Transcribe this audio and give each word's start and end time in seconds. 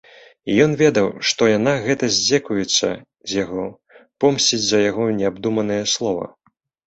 Ён 0.63 0.71
ведаў, 0.77 1.07
што 1.31 1.49
яна 1.49 1.73
гэта 1.87 2.05
здзекуецца 2.15 2.89
з 3.33 3.39
яго, 3.43 3.67
помсціць 4.25 4.61
за 4.65 4.79
яго 4.89 5.05
неабдуманае 5.21 5.81
слова. 5.95 6.25